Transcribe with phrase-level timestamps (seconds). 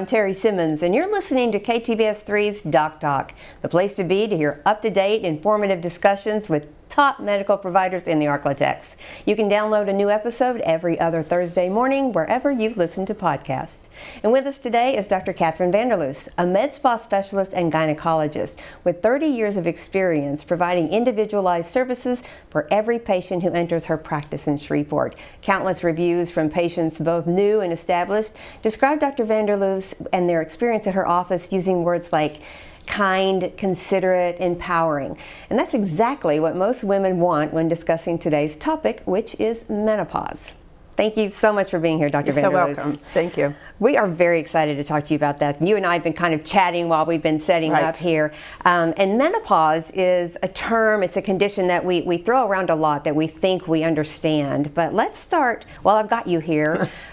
[0.00, 4.26] I'm Terry Simmons, and you're listening to KTBS 3's Doc Talk, the place to be
[4.28, 8.80] to hear up to date, informative discussions with top medical providers in the Arklatex.
[9.24, 13.88] You can download a new episode every other Thursday morning wherever you listen to podcasts.
[14.22, 15.32] And with us today is Dr.
[15.32, 21.70] Catherine Vanderloos, a med spa specialist and gynecologist with 30 years of experience providing individualized
[21.70, 25.14] services for every patient who enters her practice in Shreveport.
[25.42, 28.32] Countless reviews from patients, both new and established,
[28.62, 29.24] describe Dr.
[29.24, 32.40] Vanderloos and their experience at her office using words like
[32.90, 35.16] kind, considerate, empowering.
[35.48, 40.50] And that's exactly what most women want when discussing today's topic, which is menopause.
[40.96, 42.26] Thank you so much for being here, Dr.
[42.26, 42.98] You're so welcome.
[43.14, 43.54] Thank you.
[43.78, 45.62] We are very excited to talk to you about that.
[45.66, 47.84] You and I have been kind of chatting while we've been setting right.
[47.84, 48.34] up here.
[48.66, 52.74] Um, and menopause is a term, it's a condition that we, we throw around a
[52.74, 54.74] lot that we think we understand.
[54.74, 56.90] But let's start, while I've got you here, re-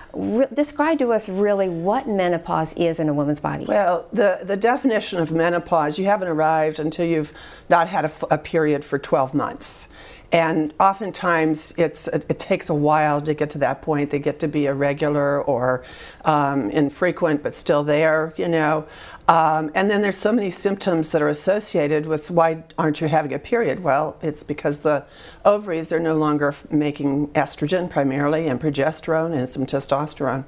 [0.54, 3.66] describe to us really what menopause is in a woman's body.
[3.66, 7.34] Well, the, the definition of menopause, you haven't arrived until you've
[7.70, 9.90] not had a, a period for 12 months.
[10.32, 14.12] And oftentimes it's, it takes a while to get to that point.
[14.12, 15.86] They get to be irregular or
[16.26, 18.86] um, infrequent, but still there, you know.
[19.30, 23.34] Um, and then there's so many symptoms that are associated with why aren't you having
[23.34, 23.84] a period?
[23.84, 25.06] Well, it's because the
[25.44, 30.46] ovaries are no longer making estrogen primarily and progesterone and some testosterone.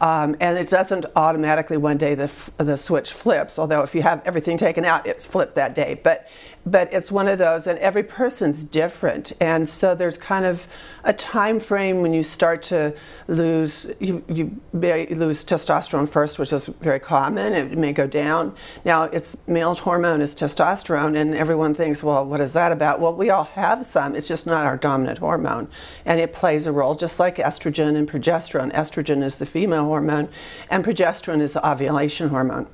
[0.00, 4.22] Um, and it doesn't automatically one day the, the switch flips, although if you have
[4.24, 6.00] everything taken out, it's flipped that day.
[6.02, 6.26] But
[6.66, 9.32] but it's one of those and every person's different.
[9.40, 10.66] And so there's kind of
[11.04, 12.94] a time frame when you start to
[13.28, 17.54] lose you, you may lose testosterone first which is very common.
[17.54, 18.54] It may go down.
[18.84, 23.00] Now it's male hormone is testosterone and everyone thinks well what is that about?
[23.00, 24.14] Well we all have some.
[24.14, 25.68] It's just not our dominant hormone.
[26.04, 28.72] And it plays a role just like estrogen and progesterone.
[28.72, 30.28] Estrogen is the female hormone
[30.70, 32.68] and progesterone is the ovulation hormone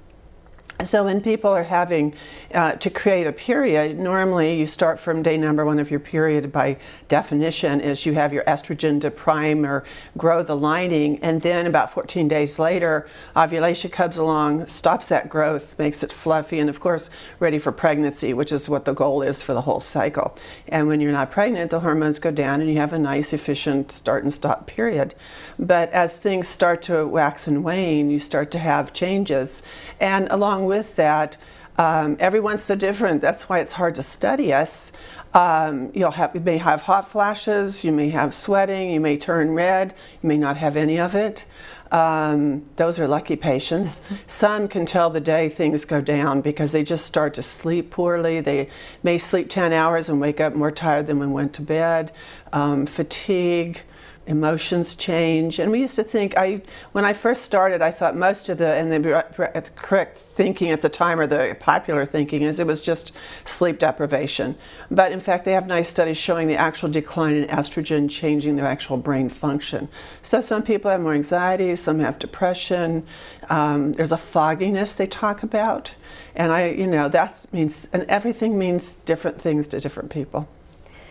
[0.84, 2.14] so when people are having
[2.52, 6.52] uh, to create a period, normally you start from day number one of your period
[6.52, 6.76] by
[7.08, 9.84] definition is you have your estrogen to prime or
[10.18, 15.78] grow the lining and then about 14 days later ovulation comes along, stops that growth,
[15.78, 17.08] makes it fluffy and of course
[17.40, 20.36] ready for pregnancy, which is what the goal is for the whole cycle.
[20.68, 23.92] And when you're not pregnant, the hormones go down and you have a nice efficient
[23.92, 25.14] start and stop period.
[25.58, 29.62] But as things start to wax and wane, you start to have changes
[29.98, 31.36] and along with that,
[31.78, 33.20] um, everyone's so different.
[33.20, 34.92] That's why it's hard to study us.
[35.34, 39.50] Um, you'll have, you may have hot flashes, you may have sweating, you may turn
[39.50, 41.44] red, you may not have any of it.
[41.92, 44.00] Um, those are lucky patients.
[44.26, 48.40] Some can tell the day things go down because they just start to sleep poorly.
[48.40, 48.68] They
[49.02, 52.12] may sleep 10 hours and wake up more tired than when went to bed.
[52.52, 53.82] Um, fatigue,
[54.26, 55.58] emotions change.
[55.58, 58.66] And we used to think, I when I first started, I thought most of the,
[58.66, 63.12] and the correct thinking at the time, or the popular thinking, is it was just
[63.44, 64.56] sleep deprivation.
[64.90, 68.66] But in fact, they have nice studies showing the actual decline in estrogen changing their
[68.66, 69.88] actual brain function.
[70.22, 73.06] So some people have more anxiety, some have depression.
[73.48, 75.94] Um, there's a fogginess they talk about.
[76.34, 80.48] And I, you know, that means, and everything means different things to different people.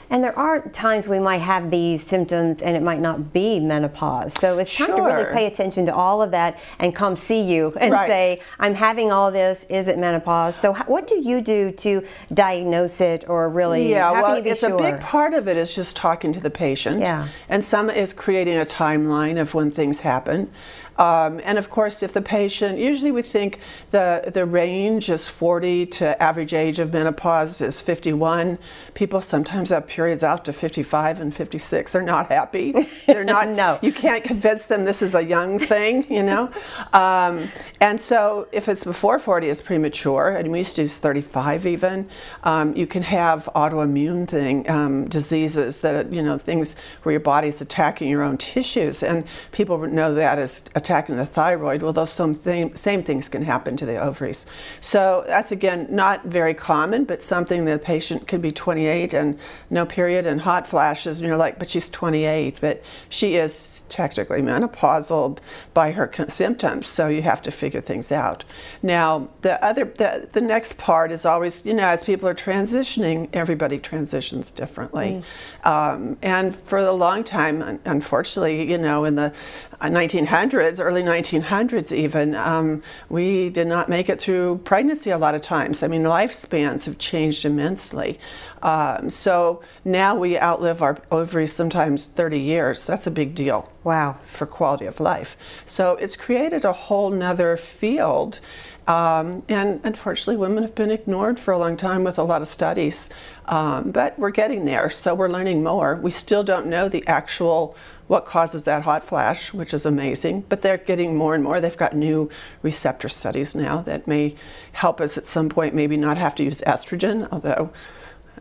[0.09, 4.33] And there are times we might have these symptoms and it might not be menopause.
[4.39, 4.97] So it's time sure.
[4.97, 8.07] to really pay attention to all of that and come see you and right.
[8.07, 10.55] say, I'm having all this, is it menopause?
[10.57, 14.49] So what do you do to diagnose it or really, yeah, well, can you be
[14.51, 14.75] it's sure?
[14.75, 16.99] a big part of it is just talking to the patient.
[16.99, 17.27] Yeah.
[17.49, 20.51] And some is creating a timeline of when things happen.
[20.97, 23.59] Um, and of course, if the patient, usually we think
[23.91, 28.57] the, the range is 40 to average age of menopause is 51.
[28.93, 31.91] People sometimes have periods out to 55 and 56.
[31.91, 32.89] They're not happy.
[33.07, 33.79] They're not, no.
[33.81, 36.51] You can't convince them this is a young thing, you know?
[36.93, 37.51] Um,
[37.81, 40.29] and so if it's before 40, it's premature.
[40.29, 42.09] And we used to use 35 even.
[42.43, 47.59] Um, you can have autoimmune thing, um, diseases that, you know, things where your body's
[47.61, 49.03] attacking your own tissues.
[49.03, 53.43] And people know that as attacking the thyroid, well, those same, thing, same things can
[53.43, 54.45] happen to the ovaries.
[54.81, 59.39] So that's again not very common, but something the patient could be 28 and
[59.71, 64.43] no period and hot flashes, and you're like, but she's 28, but she is technically
[64.43, 65.39] menopausal
[65.73, 68.45] by her symptoms, so you have to figure things out.
[68.83, 73.27] Now, the other, the, the next part is always, you know, as people are transitioning,
[73.33, 75.23] everybody transitions differently.
[75.63, 75.95] Mm.
[75.95, 79.33] Um, and for a long time, unfortunately, you know, in the
[79.81, 85.41] 1900s, early 1900s even, um, we did not make it through pregnancy a lot of
[85.41, 85.83] times.
[85.83, 88.19] I mean, lifespans have changed immensely.
[88.61, 92.87] Um, so now we outlive our ovaries sometimes 30 years.
[92.87, 93.71] That's a big deal.
[93.83, 94.17] Wow.
[94.25, 95.37] For quality of life.
[95.67, 98.39] So it's created a whole nother field.
[98.87, 102.47] Um, and unfortunately, women have been ignored for a long time with a lot of
[102.47, 103.09] studies.
[103.45, 105.95] Um, but we're getting there, so we're learning more.
[105.95, 107.75] We still don't know the actual
[108.07, 110.41] what causes that hot flash, which is amazing.
[110.47, 111.59] But they're getting more and more.
[111.59, 112.29] They've got new
[112.61, 114.35] receptor studies now that may
[114.73, 117.71] help us at some point maybe not have to use estrogen, although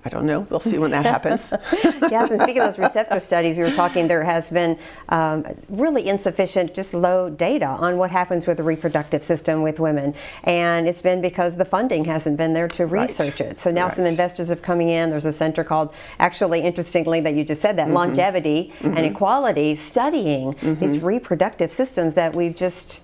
[0.05, 0.41] I don't know.
[0.51, 1.53] We'll see when that happens.
[1.73, 4.79] yes, and speaking of those receptor studies, we were talking, there has been
[5.09, 10.15] um, really insufficient, just low data on what happens with the reproductive system with women.
[10.43, 13.53] And it's been because the funding hasn't been there to research right.
[13.53, 13.59] it.
[13.59, 13.97] So now right.
[13.97, 15.09] some investors are coming in.
[15.09, 17.95] There's a center called, actually, interestingly, that you just said that, mm-hmm.
[17.95, 18.97] longevity mm-hmm.
[18.99, 20.85] and equality, studying mm-hmm.
[20.85, 23.01] these reproductive systems that we've just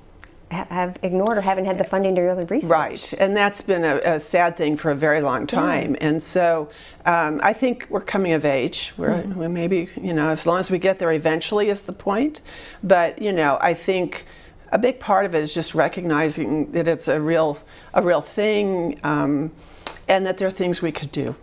[0.50, 2.70] have ignored or haven't had the funding to really research.
[2.70, 5.93] Right, and that's been a, a sad thing for a very long time.
[5.93, 6.08] Yeah.
[6.08, 6.69] And so
[7.06, 8.93] um, I think we're coming of age.
[8.97, 9.38] We're, mm-hmm.
[9.38, 12.43] we maybe, you know, as long as we get there eventually is the point.
[12.82, 14.26] But, you know, I think
[14.73, 17.58] a big part of it is just recognizing that it's a real,
[17.94, 19.52] a real thing um,
[20.08, 21.37] and that there are things we could do.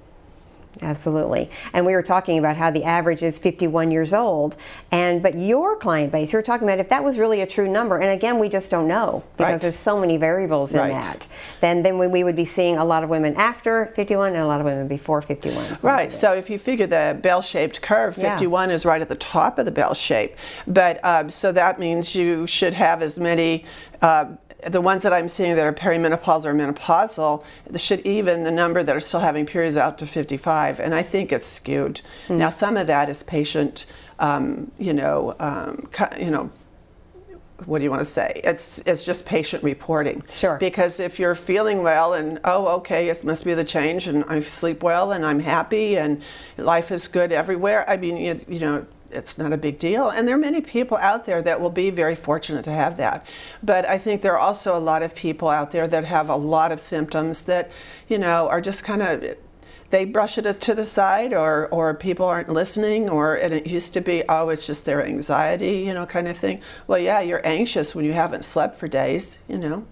[0.82, 1.50] Absolutely.
[1.74, 4.56] And we were talking about how the average is 51 years old.
[4.92, 7.68] And but your client base, you were talking about if that was really a true
[7.68, 9.62] number, and again, we just don't know because right.
[9.62, 11.02] there's so many variables in right.
[11.02, 11.28] that.
[11.62, 14.48] Then then we, we would be seeing a lot of women after 51 and a
[14.48, 15.80] lot of women before 51.
[15.82, 16.12] Right.
[16.12, 18.76] So if you figure the bell-shaped curve, 51 yeah.
[18.76, 20.36] is right at the top of the bell shape.
[20.68, 23.66] But um, so that means you should have as many.
[24.02, 27.44] Uh, the ones that I'm seeing that are perimenopausal or menopausal
[27.76, 31.32] should even the number that are still having periods out to 55, and I think
[31.32, 32.02] it's skewed.
[32.28, 32.38] Mm.
[32.38, 33.86] Now, some of that is patient,
[34.20, 35.90] um, you know, um,
[36.20, 36.52] you know.
[37.66, 38.40] What do you want to say?
[38.44, 40.24] It's it's just patient reporting.
[40.32, 40.58] Sure.
[40.58, 44.42] Because if you're feeling well and oh okay, it must be the change and I
[44.42, 46.22] sleep well and I'm happy and
[46.58, 47.84] life is good everywhere.
[47.90, 50.10] I mean, you, you know, it's not a big deal.
[50.10, 53.26] And there are many people out there that will be very fortunate to have that.
[53.64, 56.36] But I think there are also a lot of people out there that have a
[56.36, 57.72] lot of symptoms that,
[58.08, 59.38] you know, are just kind of
[59.90, 63.94] they brush it to the side or, or people aren't listening or and it used
[63.94, 67.46] to be oh it's just their anxiety you know kind of thing well yeah you're
[67.48, 69.88] anxious when you haven't slept for days you know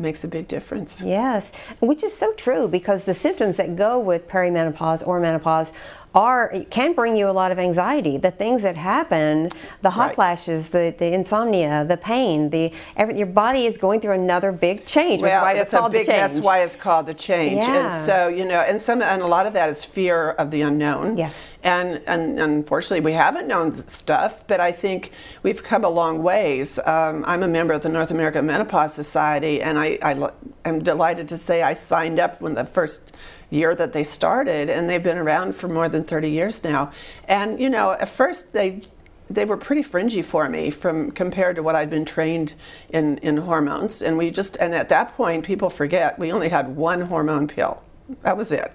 [0.00, 1.00] makes a big difference.
[1.00, 5.70] Yes, which is so true because the symptoms that go with perimenopause or menopause
[6.14, 8.16] are can bring you a lot of anxiety.
[8.16, 9.50] The things that happen,
[9.82, 10.14] the hot right.
[10.14, 14.86] flashes, the, the insomnia, the pain, the every, your body is going through another big
[14.86, 15.22] change.
[15.22, 16.06] Well, why it's, it's a big.
[16.06, 17.64] That's why it's called the change.
[17.64, 17.82] Yeah.
[17.82, 20.62] And so you know, and some and a lot of that is fear of the
[20.62, 21.16] unknown.
[21.16, 21.54] Yes.
[21.62, 25.12] And and unfortunately, we haven't known stuff, but I think
[25.42, 26.78] we've come a long ways.
[26.80, 30.30] Um, I'm a member of the North American Menopause Society, and I, I
[30.64, 33.14] am delighted to say I signed up when the first
[33.50, 36.90] year that they started, and they've been around for more than 30 years now.
[37.28, 38.82] And you know, at first they
[39.28, 42.54] they were pretty fringy for me from compared to what I'd been trained
[42.88, 44.02] in in hormones.
[44.02, 47.82] And we just and at that point, people forget we only had one hormone pill.
[48.22, 48.72] That was it.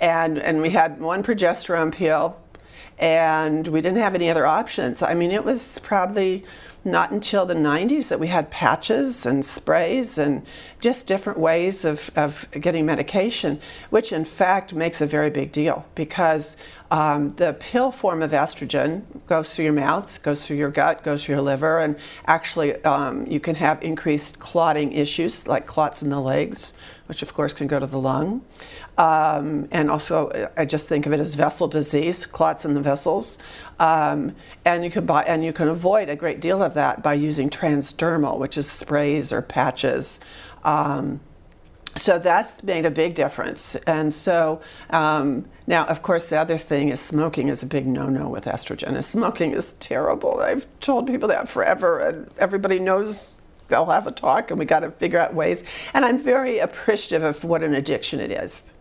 [0.00, 2.36] And and we had one progesterone pill,
[2.98, 5.02] and we didn't have any other options.
[5.02, 6.44] I mean, it was probably
[6.84, 10.46] not until the 90s that we had patches and sprays and
[10.80, 13.60] just different ways of, of getting medication,
[13.90, 16.56] which in fact makes a very big deal because
[16.90, 21.24] um, the pill form of estrogen goes through your mouth, goes through your gut, goes
[21.24, 26.10] through your liver, and actually um, you can have increased clotting issues like clots in
[26.10, 26.74] the legs,
[27.06, 28.44] which of course can go to the lung.
[28.96, 33.38] Um, and also, I just think of it as vessel disease, clots in the vessels.
[33.80, 37.14] Um, and you can buy, and you can avoid a great deal of that by
[37.14, 40.20] using transdermal, which is sprays or patches.
[40.62, 41.20] Um,
[41.96, 43.76] so that's made a big difference.
[43.76, 44.60] And so
[44.90, 48.94] um, now, of course, the other thing is smoking is a big no-no with estrogen.
[48.94, 50.40] And smoking is terrible.
[50.40, 54.80] I've told people that forever, and everybody knows they'll have a talk, and we got
[54.80, 55.64] to figure out ways.
[55.94, 58.74] And I'm very appreciative of what an addiction it is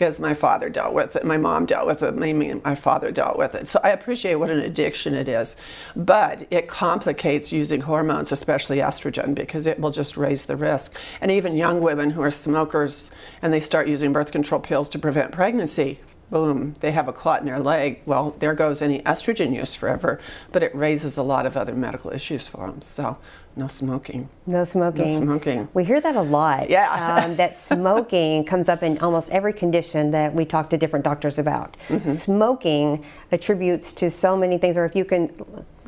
[0.00, 3.36] because my father dealt with it, my mom dealt with it, my, my father dealt
[3.36, 3.68] with it.
[3.68, 5.58] So I appreciate what an addiction it is.
[5.94, 10.96] But it complicates using hormones, especially estrogen, because it will just raise the risk.
[11.20, 13.10] And even young women who are smokers
[13.42, 17.40] and they start using birth control pills to prevent pregnancy, boom, they have a clot
[17.40, 18.00] in their leg.
[18.06, 20.18] Well, there goes any estrogen use forever,
[20.50, 22.80] but it raises a lot of other medical issues for them.
[22.80, 23.18] So
[23.60, 24.26] no smoking.
[24.46, 25.12] No smoking.
[25.12, 25.68] No smoking.
[25.74, 26.70] We hear that a lot.
[26.70, 27.24] Yeah.
[27.24, 31.36] um, that smoking comes up in almost every condition that we talk to different doctors
[31.38, 31.76] about.
[31.90, 32.12] Mm-hmm.
[32.12, 35.30] Smoking attributes to so many things, or if you can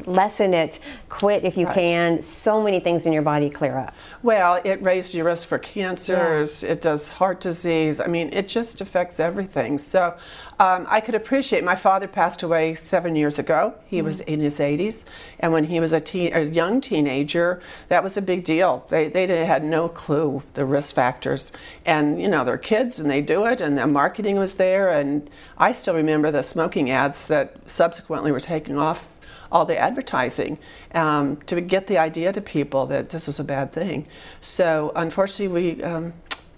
[0.05, 1.75] lessen it, quit if you Right.
[1.75, 3.95] can, so many things in your body clear up.
[4.23, 6.62] Well, it raises your risk for cancers.
[6.62, 8.00] It does heart disease.
[8.00, 9.79] I mean, it just affects everything.
[9.79, 10.14] So,
[10.62, 11.64] um, I could appreciate.
[11.64, 13.75] My father passed away seven years ago.
[13.85, 15.04] He was in his 80s,
[15.40, 18.87] and when he was a, teen, a young teenager, that was a big deal.
[18.88, 21.50] They they had no clue the risk factors,
[21.85, 24.88] and you know they're kids and they do it, and the marketing was there.
[24.88, 25.28] And
[25.59, 29.19] I still remember the smoking ads that subsequently were taking off
[29.50, 30.59] all the advertising
[30.95, 34.07] um, to get the idea to people that this was a bad thing.
[34.40, 36.12] So unfortunately, we um,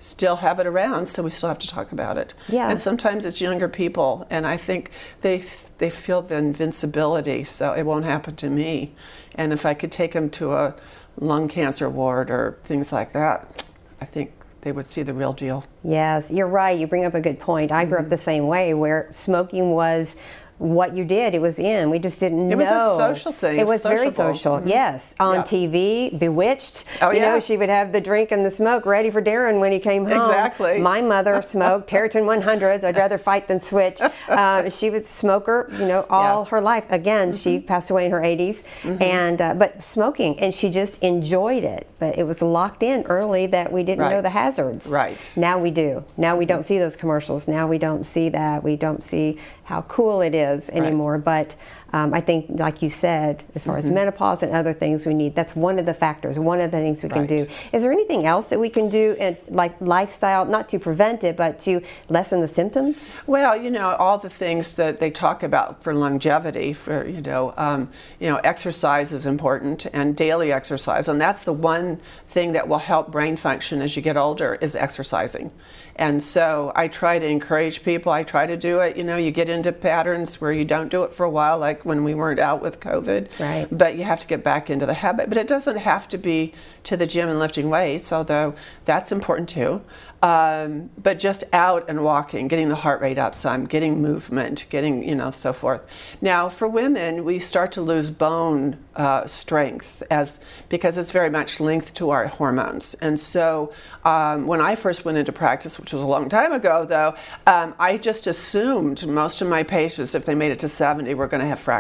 [0.04, 2.34] still have it around, so we still have to talk about it.
[2.49, 2.68] Yeah.
[2.68, 4.90] And sometimes it's younger people, and I think
[5.23, 5.42] they
[5.78, 8.92] they feel the invincibility, so it won't happen to me.
[9.34, 10.75] And if I could take them to a
[11.18, 13.64] lung cancer ward or things like that,
[14.00, 15.64] I think they would see the real deal.
[15.82, 16.78] Yes, you're right.
[16.78, 17.73] You bring up a good point.
[17.73, 17.90] I Mm-hmm.
[17.90, 20.16] grew up the same way where smoking was
[20.64, 21.35] what you did.
[21.35, 21.90] It was in.
[21.90, 22.64] We just didn't It know.
[22.64, 23.59] It was a social thing.
[23.59, 24.35] It was was very sociable.
[24.37, 24.56] social.
[24.61, 24.68] Mhm.
[24.68, 25.42] Yes, on Yeah.
[25.42, 26.85] TV, Bewitched.
[27.02, 29.73] Oh, you know, she would have the drink and the smoke ready for Darrin when
[29.73, 30.16] he came home.
[30.18, 30.78] Exactly.
[30.78, 32.85] My mother smoked Tareyton 100s.
[32.85, 34.00] I'd rather fight than switch.
[34.28, 35.68] Uh, she was a smoker.
[35.78, 36.30] You know, all Yeah.
[36.44, 36.50] Mm-hmm.
[36.50, 36.85] her life.
[36.90, 38.64] Again, she passed away in her 80s,
[39.00, 41.87] and uh, but smoking, and she just enjoyed it.
[41.99, 44.87] But it was locked in early that we didn't know the hazards.
[44.87, 45.33] Right.
[45.37, 46.04] Now we do.
[46.16, 47.47] Now we don't see those commercials.
[47.49, 48.62] Now we don't see that.
[48.62, 51.18] We don't see how cool it is anymore.
[51.18, 51.54] But
[51.96, 53.94] um, I think, like you said, as far as Mm-hmm.
[53.94, 57.02] menopause and other things we need, that's one of the factors, one of the things
[57.04, 57.46] we can do.
[57.74, 61.36] Is there anything else that we can do, in, like lifestyle, not to prevent it,
[61.36, 61.72] but to
[62.08, 63.06] lessen the symptoms?
[63.26, 67.54] Well, you know, all the things that they talk about for longevity, for, you know,
[67.56, 71.06] um, you know, exercise is important and daily exercise.
[71.06, 74.74] And that's the one thing that will help brain function as you get older is
[74.74, 75.52] exercising.
[75.96, 78.10] And so I try to encourage people.
[78.10, 78.96] I try to do it.
[78.96, 81.84] You know, you get into patterns where you don't do it for a while, like
[81.85, 83.29] when we weren't out with COVID.
[83.38, 83.67] Right.
[83.71, 85.29] But you have to get back into the habit.
[85.29, 86.53] But it doesn't have to be
[86.85, 89.83] to the gym and lifting weights, although that's important too.
[90.25, 94.64] Um, but just out and walking, getting the heart rate up, so I'm getting movement,
[94.71, 95.87] getting, you know, so forth.
[96.23, 101.61] Now, for women, we start to lose bone uh, strength as because it's very much
[101.61, 102.95] linked to our hormones.
[103.03, 103.75] And so,
[104.07, 107.14] um, when I first went into practice, which was a long time ago, though,
[107.47, 111.29] um, I just assumed most of my patients, if they made it to 70, were
[111.29, 111.74] going to have fractures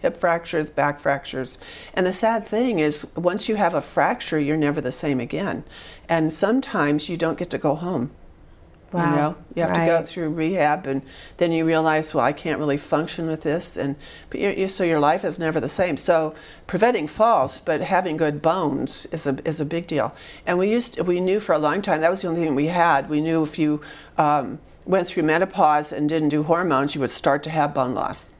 [0.00, 1.58] hip fractures, back fractures.
[1.94, 5.64] And the sad thing is, once you have a fracture, you're never the same again.
[6.08, 8.10] And sometimes you don't get to go home.
[8.92, 9.10] Wow.
[9.10, 11.02] You know, you have to go through rehab, and
[11.38, 13.96] then you realize, well, I can't really function with this, and
[14.32, 15.96] you, so your life is never the same.
[15.96, 16.34] So
[16.68, 20.14] preventing falls, but having good bones is a is a big deal.
[20.46, 22.68] And we used we knew for a long time that was the only thing we
[22.68, 23.08] had.
[23.10, 23.80] We knew if you
[24.16, 28.32] um, went through menopause and didn't do hormones, you would start to have bone loss.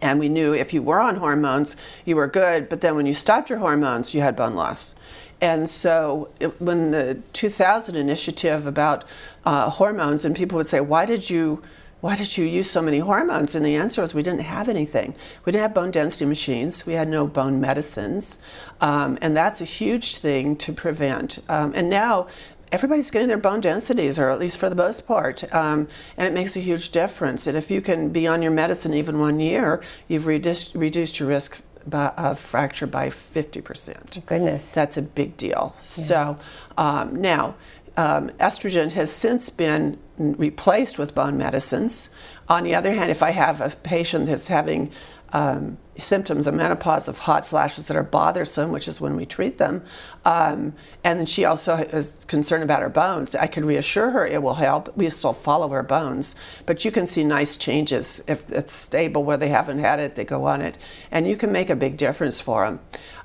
[0.00, 3.14] And we knew if you were on hormones, you were good, but then when you
[3.14, 4.94] stopped your hormones, you had bone loss.
[5.40, 9.04] And so, it, when the 2000 initiative about
[9.44, 11.62] uh, hormones, and people would say, "Why did you,
[12.00, 15.14] why did you use so many hormones?" And the answer was, we didn't have anything.
[15.44, 16.86] We didn't have bone density machines.
[16.86, 18.38] We had no bone medicines,
[18.80, 21.40] um, and that's a huge thing to prevent.
[21.50, 22.28] Um, and now,
[22.72, 26.32] everybody's getting their bone densities, or at least for the most part, um, and it
[26.32, 27.46] makes a huge difference.
[27.46, 31.28] And if you can be on your medicine even one year, you've reduced, reduced your
[31.28, 34.26] risk by, of fracture by 50%.
[34.26, 34.68] Goodness.
[34.72, 35.76] That's a big deal.
[35.80, 36.38] So
[36.76, 37.54] um, now,
[37.96, 42.10] um, estrogen has since been replaced with bone medicines.
[42.48, 44.90] On the other hand, if I have a patient that's having
[45.36, 49.58] um, symptoms of menopause of hot flashes that are bothersome, which is when we treat
[49.58, 49.84] them,
[50.24, 50.72] um,
[51.04, 54.54] and then she also is concerned about her bones, I can reassure her it will
[54.54, 54.96] help.
[54.96, 59.36] We still follow her bones, but you can see nice changes if it's stable where
[59.36, 60.78] they haven't had it, they go on it,
[61.10, 62.80] and you can make a big difference for them.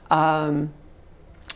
[0.10, 0.74] Um,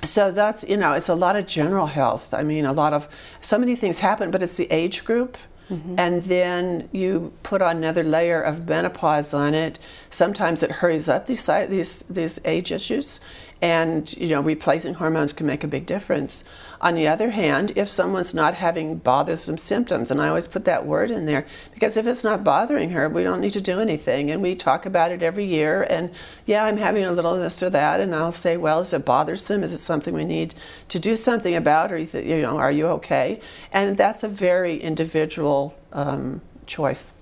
[0.03, 3.07] so that's you know it's a lot of general health i mean a lot of
[3.41, 5.37] so many things happen but it's the age group
[5.69, 5.95] Mm-hmm.
[5.97, 9.79] and then you put on another layer of menopause on it.
[10.11, 13.19] Sometimes it hurries up these these these age issues
[13.61, 16.43] and you know replacing hormones can make a big difference.
[16.81, 20.85] On the other hand if someone's not having bothersome symptoms and i always put that
[20.85, 24.29] word in there because if it's not bothering her we don't need to do anything.
[24.29, 26.11] And we talk about it every year and
[26.45, 29.63] yeah i'm having a little this or that and i'll say well is it bothersome?
[29.63, 30.53] Is it something we need
[30.89, 31.91] to do something about?
[31.91, 33.39] Or you know are you okay?
[33.71, 37.14] And that's a very individual um, choice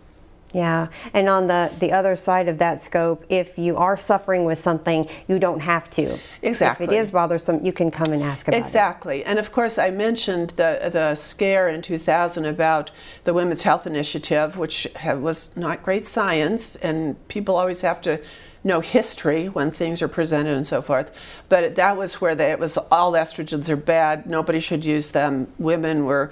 [0.54, 4.60] Yeah, and on the the other side of that scope, if you are suffering with
[4.60, 6.20] something, you don't have to.
[6.44, 6.86] Exactly.
[6.86, 9.22] If it is bothersome, you can come and ask about exactly.
[9.22, 9.28] it.
[9.28, 12.92] And of course, I mentioned the the scare in 2000 about
[13.24, 18.22] the Women's Health Initiative, which have, was not great science, and people always have to
[18.64, 21.12] know history when things are presented and so forth.
[21.50, 24.26] But that was where they, it was all estrogens are bad.
[24.26, 25.52] Nobody should use them.
[25.58, 26.32] Women were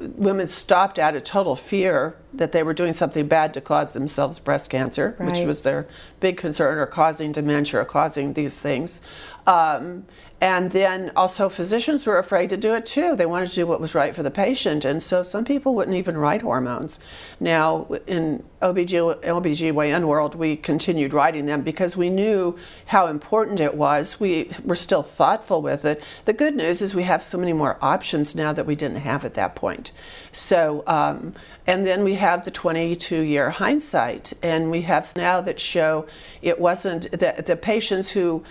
[0.00, 4.38] women stopped out of total fear that they were doing something bad to cause themselves
[4.38, 5.30] breast cancer, Right.
[5.30, 5.86] which was their
[6.20, 9.02] big concern, or causing dementia, or causing these things.
[9.46, 10.04] Um,
[10.42, 13.14] and then also physicians were afraid to do it too.
[13.14, 14.86] They wanted to do what was right for the patient.
[14.86, 16.98] And so some people wouldn't even write hormones.
[17.38, 22.56] Now, in OBG, OBGYN world, we continued writing them because we knew
[22.86, 24.18] how important it was.
[24.18, 26.02] We were still thoughtful with it.
[26.24, 29.26] The good news is we have so many more options now that we didn't have
[29.26, 29.92] at that point.
[30.32, 31.34] So, um,
[31.66, 36.06] and then we have the 22 year hindsight, and we have now that show
[36.40, 38.44] it wasn't the, the patients who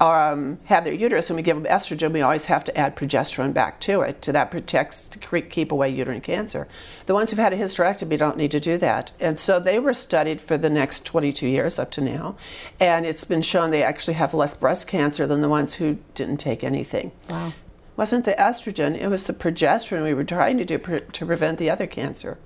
[0.00, 3.54] um, have their uterus and we give them estrogen, we always have to add progesterone
[3.54, 4.20] back to it.
[4.22, 6.68] To that protects to keep away uterine cancer.
[7.06, 9.94] The ones who've had a hysterectomy don't need to do that, and so they were
[9.94, 12.36] studied for the next 22 years up to now,
[12.78, 16.38] and it's been shown they actually have less breast cancer than the ones who didn't
[16.38, 17.12] take anything.
[17.30, 17.52] Wow.
[17.96, 18.94] Wasn't the estrogen?
[18.94, 22.36] It was the progesterone we were trying to do pre- to prevent the other cancer.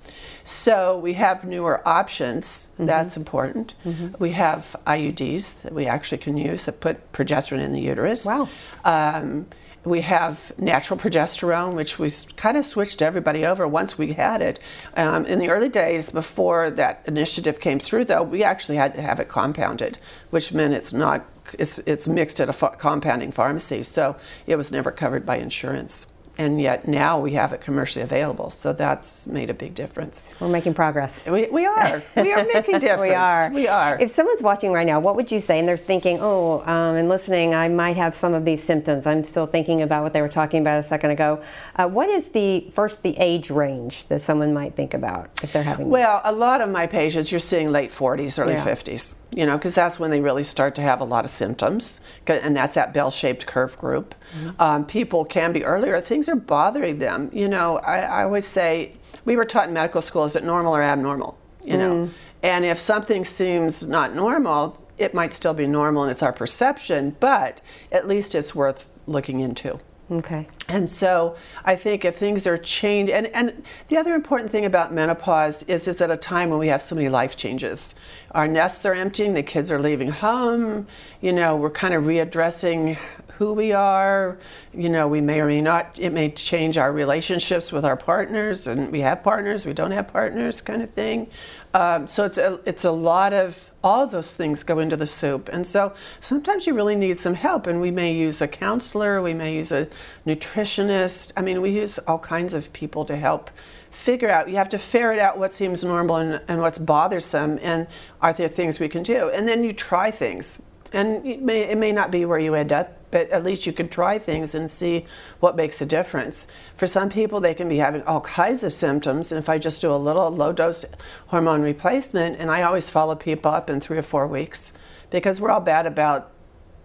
[0.43, 2.71] So we have newer options.
[2.79, 3.73] That's important.
[4.17, 8.25] We have IUDs that we actually can use that put progesterone in the uterus.
[8.25, 8.47] Wow.
[8.85, 9.47] Um,
[9.83, 14.59] we have natural progesterone, which we kind of switched everybody over once we had it.
[14.95, 19.01] Um, in the early days, before that initiative came through, though, we actually had to
[19.01, 19.97] have it compounded,
[20.29, 21.25] which meant it's not
[21.57, 26.07] it's, it's mixed at a ph- compounding pharmacy, so it was never covered by insurance.
[26.41, 30.27] And yet now we have it commercially available, so that's made a big difference.
[30.39, 31.27] We're making progress.
[31.27, 32.01] We, we are.
[32.15, 33.01] We are making difference.
[33.01, 33.51] We are.
[33.53, 33.99] We are.
[33.99, 35.59] If someone's watching right now, what would you say?
[35.59, 39.05] And they're thinking, oh, um, and listening, I might have some of these symptoms.
[39.05, 41.43] I'm still thinking about what they were talking about a second ago.
[41.75, 45.61] Uh, what is the first the age range that someone might think about if they're
[45.61, 45.89] having?
[45.89, 48.65] Well, a lot of my patients, you're seeing late 40s, early Yeah.
[48.65, 52.01] 50s, you know, because that's when they really start to have a lot of symptoms,
[52.27, 54.13] and that's that bell shaped curve group.
[54.35, 54.61] Mm-hmm.
[54.61, 57.29] Um, people can be earlier, things are bothering them.
[57.33, 58.93] You know, I, I always say,
[59.25, 62.07] we were taught in medical school is it normal or abnormal, you know?
[62.07, 62.09] Mm.
[62.43, 67.15] And if something seems not normal, it might still be normal and it's our perception,
[67.19, 69.79] but at least it's worth looking into.
[70.11, 70.47] Okay.
[70.67, 74.93] And so I think if things are changed, and, and the other important thing about
[74.93, 77.95] menopause is it's at a time when we have so many life changes.
[78.31, 80.87] Our nests are emptying, the kids are leaving home,
[81.21, 82.97] you know, we're kind of readdressing
[83.41, 84.37] who we are.
[84.71, 88.67] You know, we may or may not, it may change our relationships with our partners,
[88.67, 91.27] and we have partners, we don't have partners, kind of thing.
[91.73, 95.49] Um, so it's a, it's a lot of, all those things go into the soup.
[95.51, 99.33] And so sometimes you really need some help, and we may use a counselor, we
[99.33, 99.87] may use a
[100.25, 101.33] nutritionist.
[101.35, 103.49] I mean, we use all kinds of people to help
[103.89, 107.87] figure out, you have to ferret out what seems normal and, and what's bothersome, and
[108.21, 109.29] are there things we can do?
[109.29, 110.61] And then you try things.
[110.93, 113.73] And it may, it may not be where you end up, but at least you
[113.73, 115.05] could try things and see
[115.39, 116.47] what makes a difference.
[116.75, 119.81] For some people, they can be having all kinds of symptoms, and if I just
[119.81, 120.85] do a little low dose
[121.27, 124.73] hormone replacement, and I always follow people up in three or four weeks,
[125.09, 126.31] because we're all bad about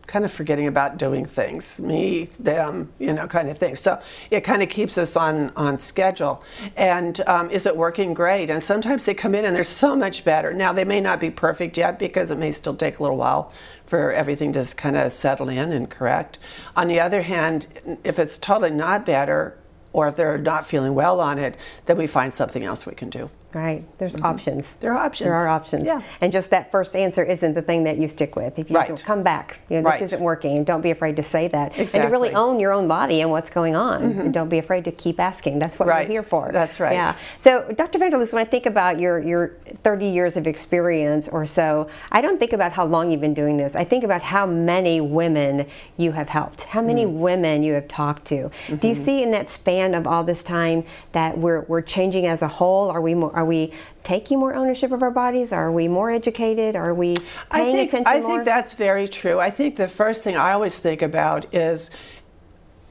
[0.06, 3.74] kind of forgetting about doing things me them you know kind of thing.
[3.74, 6.42] So it kind of keeps us on on schedule.
[6.76, 8.14] And um, is it working?
[8.14, 8.50] Great.
[8.50, 10.52] And sometimes they come in and they're so much better.
[10.52, 13.52] Now they may not be perfect yet because it may still take a little while
[13.86, 16.38] for everything to kind of settle in and correct.
[16.76, 17.66] On the other hand
[18.04, 19.56] if it's totally not better
[19.92, 23.08] or if they're not feeling well on it then we find something else we can
[23.10, 23.84] do Right.
[23.96, 24.74] There's options.
[24.74, 25.24] There are options.
[25.28, 25.86] There are options.
[25.86, 26.02] Yeah.
[26.20, 28.58] And just that first answer isn't the thing that you stick with.
[28.58, 29.02] If you Right.
[29.02, 29.98] come back, you know, Right.
[29.98, 31.68] this isn't working, don't be afraid to say that.
[31.68, 31.80] Exactly.
[31.80, 32.12] And to Mm-hmm.
[32.12, 34.02] really own your own body and what's going on.
[34.02, 35.58] And don't be afraid to keep asking.
[35.58, 36.06] That's what Right.
[36.06, 36.50] we're here for.
[36.52, 36.92] That's right.
[36.92, 37.14] Yeah.
[37.40, 37.98] So, Dr.
[37.98, 42.38] Vanderloos, when I think about your, your 30 years of experience or so, I don't
[42.38, 43.74] think about how long you've been doing this.
[43.74, 45.64] I think about how many women
[45.96, 47.20] you have helped, how many Mm.
[47.20, 48.50] women you have talked to.
[48.50, 48.76] Mm-hmm.
[48.76, 52.42] Do you see in that span of all this time that we're, we're changing as
[52.42, 52.90] a whole?
[52.90, 55.52] Are we more, are we taking more ownership of our bodies?
[55.52, 56.76] Are we more educated?
[56.76, 57.16] Are we
[57.50, 58.30] I paying think, attention I more?
[58.30, 59.40] think that's very true.
[59.40, 61.90] I think the first thing I always think about is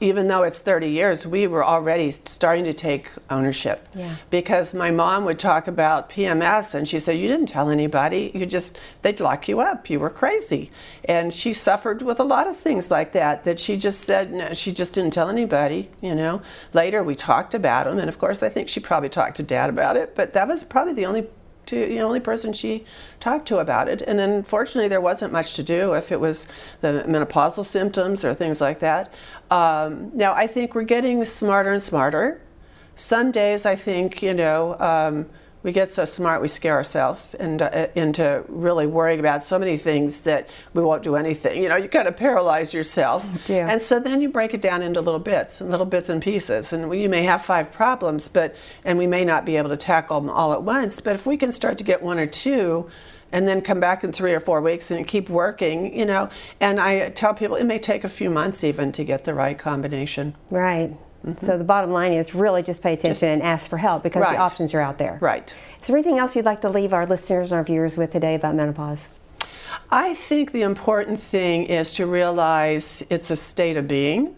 [0.06, 3.88] even though it's 30 years, we were already starting to take ownership.
[3.96, 4.16] Yeah.
[4.30, 8.32] Because my mom would talk about PMS and she said, You didn't tell anybody.
[8.34, 9.90] You just, they'd lock you up.
[9.90, 10.72] You were crazy.
[11.04, 14.54] And she suffered with a lot of things like that, that she just said, no,
[14.54, 16.42] she just didn't tell anybody, you know.
[16.74, 18.00] Later we talked about them.
[18.00, 20.64] And of course, I think she probably talked to dad about it, but that was
[20.64, 21.28] probably the only
[21.68, 22.86] to the only person she
[23.20, 24.02] talked to about it.
[24.02, 26.48] And unfortunately, there wasn't much to do if it was
[26.82, 29.14] the menopausal symptoms or things like that.
[29.52, 32.42] Um, now, I think we're getting smarter and smarter.
[32.96, 35.28] Some days, I think, you know, um,
[35.66, 39.78] we get so smart we scare ourselves and, uh, into really worrying about so many
[39.78, 41.60] things that we won't do anything.
[41.60, 43.28] You know, you kind of paralyze yourself.
[43.50, 43.68] Yeah.
[43.68, 46.72] And so then you break it down into little bits and little bits and pieces.
[46.72, 50.22] And you may have five problems, but and we may not be able to tackle
[50.22, 51.00] them all at once.
[51.00, 52.88] But if we can start to get one or two,
[53.32, 56.30] and then come back in three or four weeks and keep working, you know.
[56.62, 59.58] And I tell people it may take a few months even to get the right
[59.58, 60.36] combination.
[60.52, 60.96] Right.
[61.42, 64.34] So the bottom line is really just pay attention and ask for help because Right.
[64.34, 65.18] the options are out there.
[65.22, 65.56] Right.
[65.82, 68.36] Is there anything else you'd like to leave our listeners and our viewers with today
[68.36, 69.00] about menopause?
[69.92, 74.36] I think the important thing is to realize it's a state of being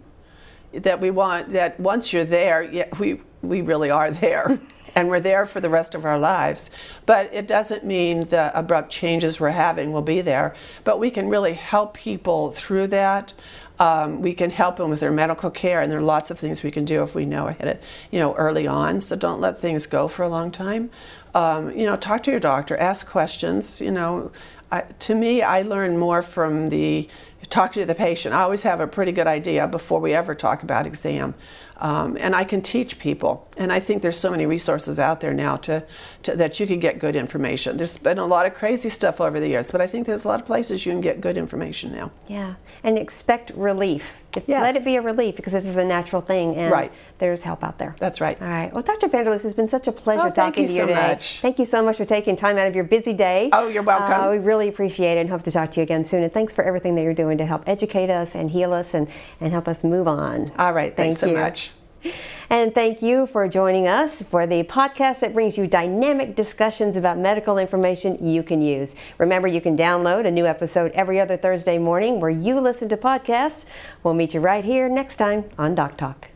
[0.73, 4.59] that we want that once you're there, yeah, we we really are there.
[4.95, 6.71] And we're there for the rest of our lives.
[7.05, 10.55] But it doesn't mean the abrupt changes we're having will be there.
[10.83, 13.35] But we can really help people through that.
[13.79, 16.63] Um, we can help them with their medical care, and there are lots of things
[16.63, 17.79] we can do if we know ahead, of,
[18.11, 19.01] you know, early on.
[19.01, 20.89] So don't let things go for a long time.
[21.35, 23.79] Um, you know, talk to your doctor, ask questions.
[23.79, 24.31] You know,
[24.71, 27.07] I, to me, I learn more from the
[27.49, 28.33] talking to the patient.
[28.33, 31.33] I always have a pretty good idea before we ever talk about exam,
[31.77, 33.49] um, and I can teach people.
[33.57, 35.85] And I think there's so many resources out there now to,
[36.23, 37.77] to that you can get good information.
[37.77, 40.27] There's been a lot of crazy stuff over the years, but I think there's a
[40.27, 42.11] lot of places you can get good information now.
[42.27, 42.55] Yeah.
[42.83, 44.13] And expect relief.
[44.45, 44.61] Yes.
[44.61, 46.91] Let it be a relief because this is a natural thing and Right.
[47.17, 47.95] there's help out there.
[47.99, 48.39] That's right.
[48.41, 48.71] All right.
[48.73, 49.07] Well, Dr.
[49.07, 51.07] Vanderloos, it's been such a pleasure Oh, talking you to you so today.
[51.07, 51.39] much.
[51.41, 53.49] Thank you so much for taking time out of your busy day.
[53.53, 54.21] Oh, you're welcome.
[54.27, 56.23] Uh, we really appreciate it and hope to talk to you again soon.
[56.23, 59.07] And thanks for everything that you're doing to help educate us and heal us and,
[59.41, 60.51] and help us move on.
[60.57, 61.41] All right, thanks Thank so you.
[61.41, 61.71] much.
[62.49, 67.17] And thank you for joining us for the podcast that brings you dynamic discussions about
[67.17, 68.95] medical information you can use.
[69.17, 72.97] Remember, you can download a new episode every other Thursday morning where you listen to
[72.97, 73.65] podcasts.
[74.01, 76.29] We'll meet you right here next time on Doc Talk.